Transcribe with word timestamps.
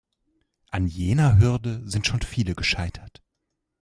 An 0.71 0.87
jener 0.87 1.37
Hürde 1.37 1.87
sind 1.87 2.07
schon 2.07 2.23
viele 2.23 2.55
gescheitert. 2.55 3.21